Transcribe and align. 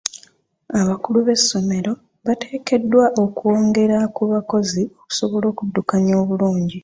Abakulu 0.81 1.17
b'essomero 1.27 1.91
bateekeddwa 2.25 3.05
okwongera 3.23 3.99
ku 4.15 4.23
bakozi 4.31 4.81
okusobola 5.01 5.45
okuddukanya 5.49 6.13
obulungi. 6.21 6.77